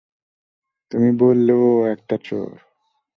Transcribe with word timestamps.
তুমি 0.91 1.09
বললে 1.17 1.53
ও 1.61 1.69
একটা 1.93 2.15
চোর! 2.23 2.51